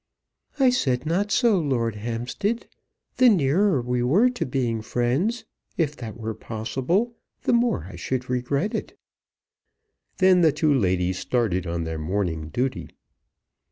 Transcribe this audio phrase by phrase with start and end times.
[0.59, 2.65] "I said not so, Lord Hampstead.
[3.17, 5.45] The nearer we were to being friends,
[5.77, 8.97] if that were possible, the more I should regret it."
[10.17, 12.89] Then the two ladies started on their morning duty.